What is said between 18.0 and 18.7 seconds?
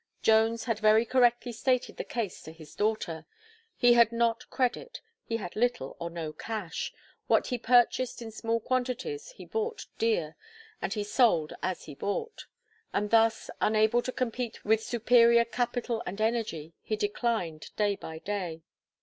day.